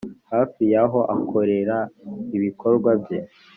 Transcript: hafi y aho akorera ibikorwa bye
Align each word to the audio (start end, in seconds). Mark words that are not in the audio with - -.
hafi 0.31 0.61
y 0.73 0.75
aho 0.83 0.99
akorera 1.15 1.77
ibikorwa 2.37 2.89
bye 3.01 3.19